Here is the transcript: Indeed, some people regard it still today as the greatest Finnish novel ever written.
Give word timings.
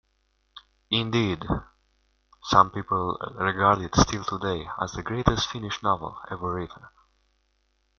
Indeed, 0.89 1.43
some 2.45 2.71
people 2.71 3.19
regard 3.35 3.81
it 3.83 3.95
still 3.95 4.23
today 4.23 4.67
as 4.81 4.93
the 4.93 5.03
greatest 5.03 5.47
Finnish 5.47 5.83
novel 5.83 6.19
ever 6.31 6.55
written. 6.55 6.81